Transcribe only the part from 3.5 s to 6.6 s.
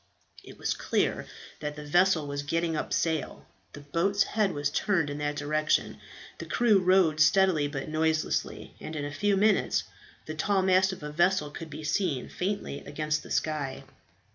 The boat's head was turned in that direction; the